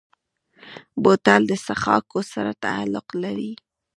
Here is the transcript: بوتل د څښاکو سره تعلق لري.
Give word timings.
بوتل 1.03 1.41
د 1.47 1.51
څښاکو 1.65 2.19
سره 2.33 2.51
تعلق 2.65 3.07
لري. 3.23 3.51